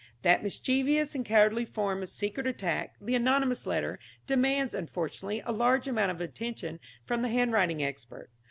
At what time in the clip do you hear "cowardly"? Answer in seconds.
1.23-1.63